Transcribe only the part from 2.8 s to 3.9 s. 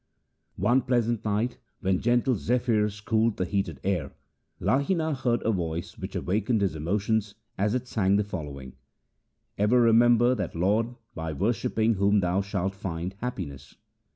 cooled the heated